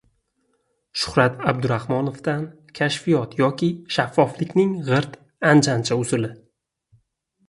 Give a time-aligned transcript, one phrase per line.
[0.99, 2.47] Shuhrat Abdurahmonovdan
[2.79, 5.13] kashfiyot yoki shaffoflikning «g‘irt
[5.51, 6.31] anjancha» usuli